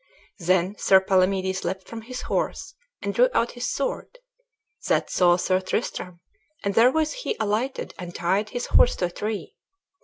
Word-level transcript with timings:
Then 0.39 0.75
Sir 0.79 0.99
Palamedes 0.99 1.63
leapt 1.63 1.85
from 1.87 2.01
his 2.01 2.21
horse, 2.23 2.73
and 3.03 3.13
drew 3.13 3.29
out 3.35 3.51
his 3.51 3.69
sword. 3.69 4.17
That 4.87 5.11
saw 5.11 5.35
Sir 5.35 5.61
Tristram, 5.61 6.21
and 6.63 6.73
therewith 6.73 7.11
he 7.13 7.35
alighted 7.39 7.93
and 7.99 8.15
tied 8.15 8.49
his 8.49 8.65
horse 8.65 8.95
to 8.95 9.05
a 9.05 9.11
tree. 9.11 9.53